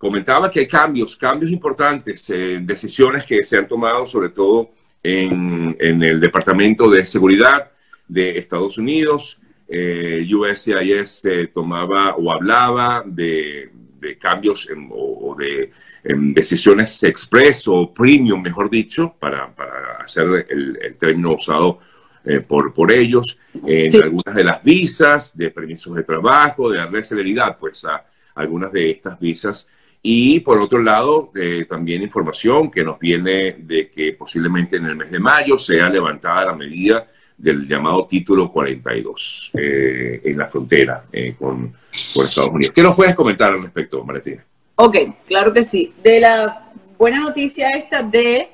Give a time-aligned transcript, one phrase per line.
[0.00, 4.70] comentaba que hay cambios, cambios importantes, decisiones que se han tomado sobre todo
[5.02, 7.70] en, el Departamento de Seguridad
[8.08, 9.38] de Estados Unidos.
[9.68, 13.70] Eh, USCIS tomaba o hablaba de,
[14.18, 15.70] cambios o, de
[16.02, 19.54] decisiones express o premium, mejor dicho, para,
[20.02, 21.78] hacer el, término usado
[22.24, 27.02] eh, por, por ellos, en algunas de las visas, de permisos de trabajo, de darle
[27.02, 28.02] celeridad pues, a
[28.34, 29.68] algunas de estas visas
[30.02, 34.96] y por otro lado, eh, también información que nos viene de que posiblemente en el
[34.96, 41.04] mes de mayo sea levantada la medida del llamado título 42 eh, en la frontera
[41.12, 42.72] eh, con, Estados Unidos.
[42.74, 44.44] ¿Qué nos puedes comentar al respecto, Maletina?
[44.76, 45.92] Ok, claro que sí.
[46.02, 48.48] De la buena noticia esta de,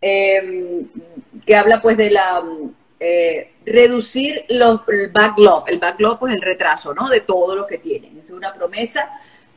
[0.00, 0.86] em,
[1.46, 2.42] que habla pues de la
[3.66, 7.08] reducir los, el backlog, el backlog pues el retraso, ¿no?
[7.08, 8.18] De todo lo que tienen.
[8.18, 9.10] Es una promesa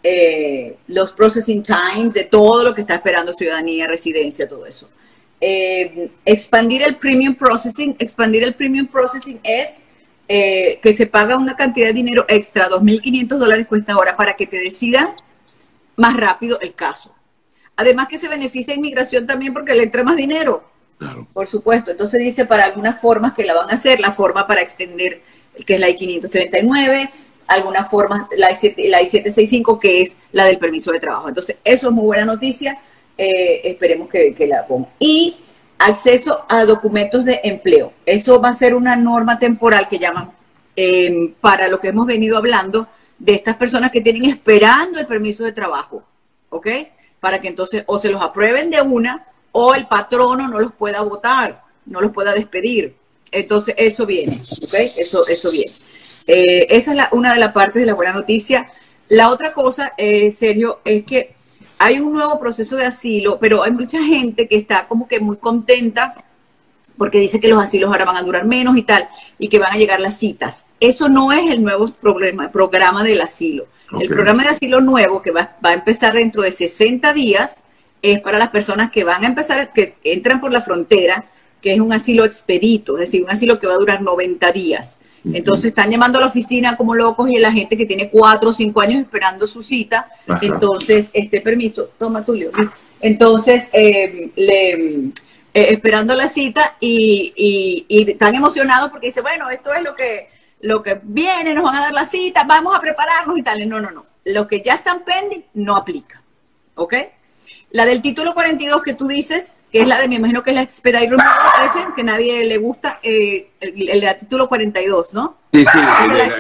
[0.04, 4.90] eh, los processing times de todo lo que está esperando ciudadanía, residencia, todo eso.
[5.40, 9.81] Eh, expandir el premium processing, expandir el premium processing es
[10.28, 14.48] eh, que se paga una cantidad de dinero extra, 2.500 dólares cuesta ahora, para que
[14.48, 15.09] te decidan
[15.95, 17.14] más rápido el caso.
[17.75, 20.64] Además que se beneficia a inmigración también porque le entra más dinero.
[21.34, 21.92] Por supuesto.
[21.92, 25.22] Entonces dice para algunas formas que la van a hacer, la forma para extender,
[25.66, 27.09] que es la I-539,
[27.48, 31.30] alguna forma la, I-765, que es la del permiso de trabajo.
[31.30, 32.80] Entonces, eso es muy buena noticia.
[33.17, 34.90] Eh, esperemos que, la pongan.
[35.00, 35.38] Y
[35.80, 37.94] acceso a documentos de empleo.
[38.06, 40.31] Eso va a ser una norma temporal que llaman
[40.75, 42.88] em, para lo que hemos venido hablando
[43.18, 46.03] de estas personas que tienen esperando el permiso de trabajo.
[46.50, 46.68] ¿Ok?
[47.20, 51.02] Para que entonces o se los aprueben de una o el patrono no los pueda
[51.02, 52.95] votar, no los pueda despedir.
[53.31, 54.34] Entonces, eso viene.
[54.34, 54.73] ¿Ok?
[54.98, 55.72] Eso, eso viene.
[56.28, 58.72] Eh, esa es una de las partes de la buena noticia.
[59.09, 61.36] La otra cosa, eh, Sergio, es que
[61.80, 65.38] hay un nuevo proceso de asilo, pero hay mucha gente que está como que muy
[65.38, 66.16] contenta
[66.97, 69.07] porque dice que los asilos ahora van a durar menos y tal,
[69.38, 70.66] y que van a llegar las citas.
[70.79, 73.68] Eso no es el nuevo programa, programa del asilo.
[74.00, 77.63] El programa de asilo nuevo, que va, va, a empezar dentro de 60 días,
[78.02, 81.25] es para las personas que van a empezar, que entran por la frontera,
[81.62, 85.00] que es un asilo expedito, es decir, un asilo que va a durar 90 días.
[85.34, 88.54] Entonces están llamando a la oficina como locos y la gente que tiene cuatro o
[88.54, 90.10] cinco años esperando su cita,
[90.42, 92.52] entonces este permiso, toma Tulio,
[93.02, 95.12] entonces eh, le,
[95.58, 100.30] eh, esperando la cita y, están emocionados porque dice, bueno, esto es lo que,
[100.62, 103.68] lo que viene, nos van a dar la cita, vamos a prepararnos y tal.
[103.68, 106.22] No, no, no, lo que ya están pending no aplica,
[106.76, 106.94] ¿ok?
[107.72, 110.55] La del título 42 que tú dices, que es la de, me imagino que es
[110.55, 115.38] la Expedite Removal, que nadie le gusta, eh, el, el, del título 42, ¿no?
[115.51, 115.79] Sí, sí,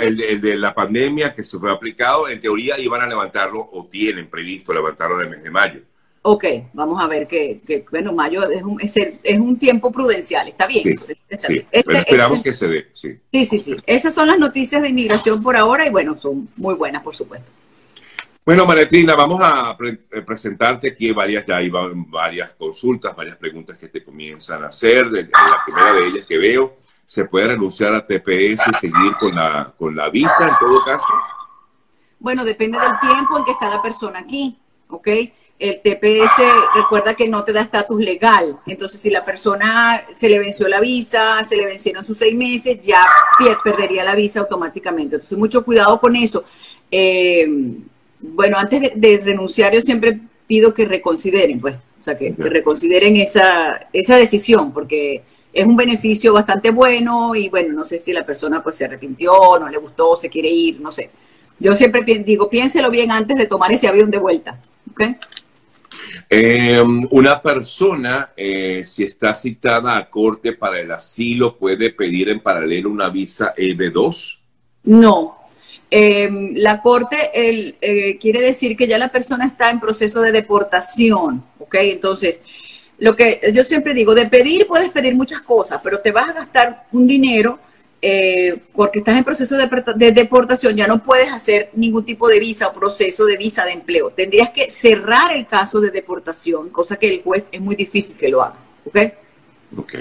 [0.01, 4.29] el de, la pandemia que se fue aplicado, en teoría iban a levantarlo o tienen
[4.29, 5.81] previsto levantarlo en el mes de mayo.
[6.21, 7.59] Ok, vamos a ver que,
[7.91, 10.83] bueno, mayo es un, es, un tiempo prudencial, está bien.
[10.83, 13.17] Sí, este, esperamos este que se dé, sí.
[13.31, 13.75] Sí, sí, sí.
[13.85, 17.51] Esas son las noticias de inmigración por ahora y bueno, son muy buenas, por supuesto.
[18.47, 23.89] Bueno, Manetrina, vamos a eh, presentarte aquí varias, ya hay varias consultas, varias preguntas que
[23.89, 25.05] te comienzan a hacer.
[25.07, 29.73] la primera de ellas que veo, ¿se puede renunciar a TPS y seguir con la,
[29.77, 31.07] con la visa en todo caso?
[32.19, 34.57] Bueno, depende del tiempo en que está la persona aquí,
[34.87, 35.07] ¿ok?
[35.59, 36.41] El TPS
[36.73, 38.59] recuerda que no te da estatus legal.
[38.65, 42.79] Entonces, si la persona se le venció la visa, se le vencieron sus seis meses,
[42.81, 43.03] ya
[43.61, 45.17] perdería la visa automáticamente.
[45.17, 46.45] Entonces, mucho cuidado con eso.
[46.89, 47.45] Eh,
[48.19, 53.87] bueno, antes de, renunciar yo siempre pido que reconsideren, pues, o sea, que, reconsideren esa,
[53.93, 55.21] esa decisión, porque
[55.53, 59.31] es un beneficio bastante bueno y bueno, no sé si la persona pues se arrepintió,
[59.59, 61.09] no le gustó, se quiere ir, no sé.
[61.59, 64.59] Yo siempre digo, piénselo bien antes de tomar ese avión de vuelta.
[66.29, 72.41] Em, una persona, eh, si está citada a corte para el asilo, puede pedir en
[72.41, 74.37] paralelo una visa EB2?
[74.83, 75.36] No,
[75.89, 81.43] Em, la corte eh, quiere decir que ya la persona está en proceso de deportación,
[81.59, 81.75] ¿ok?
[81.75, 82.41] Entonces,
[82.99, 86.33] lo que yo siempre digo, de pedir puedes pedir muchas cosas, pero te vas a
[86.33, 87.59] gastar un dinero
[88.01, 92.67] eh, porque estás en proceso de, deportación, ya no puedes hacer ningún tipo de visa
[92.67, 94.11] o proceso de visa de empleo.
[94.11, 98.29] Tendrías que cerrar el caso de deportación, cosa que el juez es muy difícil que
[98.29, 98.97] lo haga, ¿ok?
[99.77, 99.93] Ok.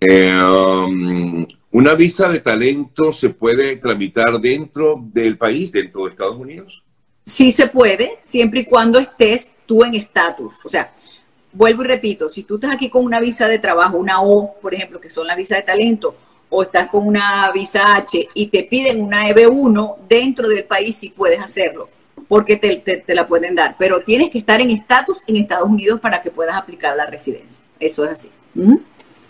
[0.00, 6.36] Eh, um, ¿Una visa de talento se puede tramitar dentro del país, dentro de Estados
[6.36, 6.84] Unidos?
[7.26, 10.54] Sí se puede, siempre y cuando estés tú en estatus.
[10.64, 10.92] O sea,
[11.52, 14.72] vuelvo y repito, si tú estás aquí con una visa de trabajo, una O, por
[14.72, 16.14] ejemplo, que son la visa de talento,
[16.48, 21.08] o estás con una visa H y te piden una EB1 dentro del país, sí
[21.08, 21.88] puedes hacerlo.
[22.28, 26.22] porque te, la pueden dar, pero tienes que estar en estatus en Estados Unidos para
[26.22, 27.64] que puedas aplicar la residencia.
[27.80, 28.30] Eso es así.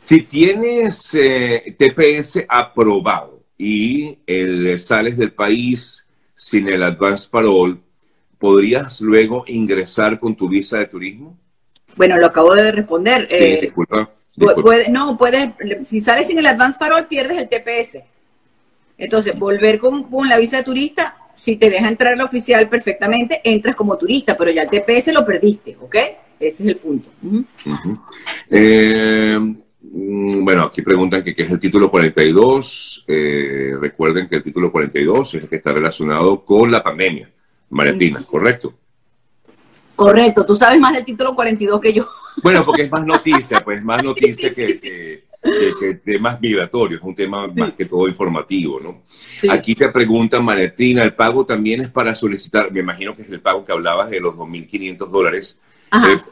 [0.05, 6.05] Si tienes eh, TPS aprobado y el, sales del país
[6.37, 7.77] sin el advance parole,
[8.39, 11.39] ¿podrías luego ingresar con tu visa de turismo?
[11.97, 13.27] Bueno, lo acabo de responder.
[13.31, 14.11] Eh, disculpa,
[14.91, 15.51] no, puedes,
[15.85, 18.03] si sales sin el advance parole, pierdes el TPS.
[18.99, 23.75] Entonces, volver con, la visa de turista, si te deja entrar la oficial perfectamente, entras
[23.75, 25.97] como turista, pero ya el TPS lo perdiste, ¿ok?
[26.39, 27.09] Ese es el punto.
[28.51, 33.05] Eh, mm, bueno, aquí preguntan que qué es el título 42.
[33.07, 37.31] Eh, recuerden que el título 42 es el que está relacionado con la pandemia
[37.71, 38.75] maritina, ¿correcto?
[39.97, 42.07] Correcto, tú sabes más del título 42 que yo.
[42.43, 45.25] Bueno, porque es más noticia, pues más noticia que,
[46.05, 49.03] temas migratorios, es un tema más que todo informativo, ¿no?
[49.51, 53.41] Aquí te preguntan, Maritina, ¿el pago también es para solicitar, me imagino que es el
[53.41, 55.59] pago que hablabas de los 2.500 dólares,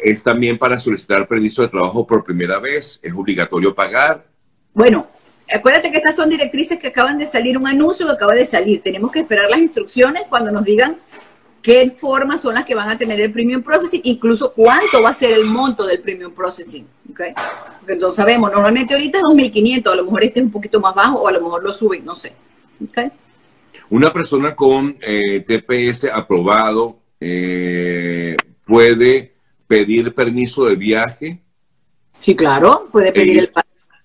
[0.02, 3.00] ¿Es, también para solicitar permiso de trabajo por primera vez?
[3.02, 4.24] ¿Es obligatorio pagar?
[4.74, 5.06] Bueno,
[5.52, 8.82] acuérdate que estas son directrices que acaban de salir, un anuncio que acaba de salir.
[8.82, 10.96] Tenemos que esperar las instrucciones cuando nos digan
[11.62, 15.14] qué formas son las que van a tener el premium processing, incluso cuánto va a
[15.14, 16.86] ser el monto del premium processing.
[17.10, 17.32] ¿okay?
[17.80, 21.20] Porque sabemos, normalmente ahorita es 2.500, a lo mejor este es un poquito más bajo
[21.20, 22.32] o a lo mejor lo suben, no sé.
[22.88, 23.10] ¿okay?
[23.90, 28.36] Una persona con eh, TPS aprobado eh,
[28.66, 29.31] puede
[29.72, 31.38] pedir permiso de viaje.
[32.20, 33.52] Sí, claro, puede e pedir el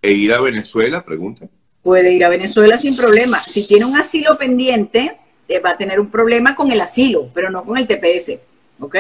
[0.01, 1.03] ¿E ir a Venezuela?
[1.03, 1.47] Pregunta.
[1.83, 3.39] Puede ir a Venezuela sin problema.
[3.39, 5.17] Si tiene un asilo pendiente,
[5.47, 8.39] eh, va a tener un problema con el asilo, pero no con el TPS.
[8.79, 8.95] ¿Ok?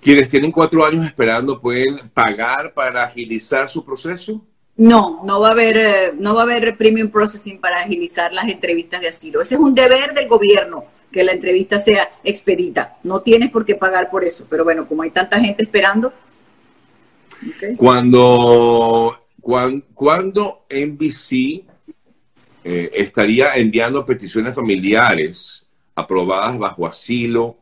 [0.00, 4.42] Quienes tienen cuatro años esperando pueden pagar para agilizar su proceso.
[4.76, 8.48] No, no va a haber, eh, no va a haber premium processing para agilizar las
[8.48, 9.42] entrevistas de asilo.
[9.42, 10.84] Ese es un deber del gobierno
[11.16, 12.98] que la entrevista sea expedita.
[13.02, 16.12] No tienes por qué pagar por eso, pero bueno, como hay tanta gente esperando.
[17.78, 21.64] Cuando, cuando, cuando NBC
[22.64, 27.56] eh, estaría enviando peticiones familiares aprobadas bajo asilo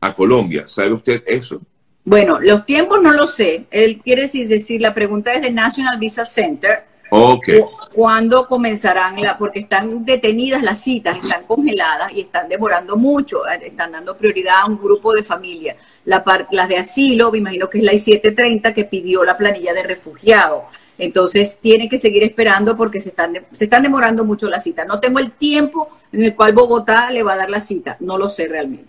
[0.00, 0.66] a Colombia.
[0.66, 1.60] ¿Sabe usted eso?
[2.04, 3.66] Bueno, los tiempos no lo sé.
[3.70, 6.82] Él quiere decir, la pregunta es de National Visa Center.
[7.10, 7.60] Okay.
[7.92, 13.60] ¿Cuándo comenzarán la, porque están detenidas las citas, están congeladas y están demorando mucho, eh,
[13.66, 15.76] están dando prioridad a un grupo de familia.
[16.04, 16.22] La
[16.52, 20.62] las de asilo, me imagino que es la I-730 que pidió la planilla de refugiados.
[20.98, 24.84] Entonces tiene que seguir esperando porque se están, se están demorando mucho la cita.
[24.84, 27.96] No tengo el tiempo en el cual Bogotá le va a dar la cita.
[28.00, 28.88] No lo sé realmente.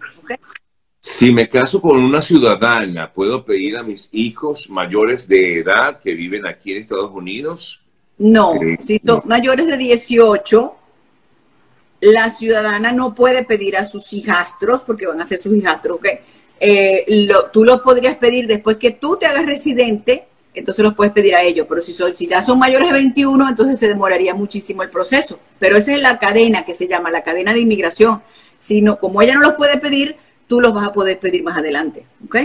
[0.99, 6.13] Si me caso con una ciudadana, ¿puedo pedir a mis hijos mayores de edad que
[6.13, 7.80] viven aquí en Estados Unidos?
[8.21, 10.75] No, si son mayores de 18,
[12.01, 15.99] la ciudadana no puede pedir a sus hijastros, porque van a ser sus hijastros,
[16.59, 17.05] eh,
[17.51, 21.43] tú los podrías pedir después que tú te hagas residente entonces los puedes pedir a
[21.43, 21.65] ellos.
[21.67, 25.39] Pero si, son, si ya son mayores de 21, entonces se demoraría muchísimo el proceso.
[25.59, 28.21] Pero esa es la cadena que se llama la cadena de inmigración.
[28.57, 30.15] Si como ella no los puede pedir,
[30.47, 32.05] tú los vas a poder pedir más adelante.
[32.25, 32.37] ¿Ok?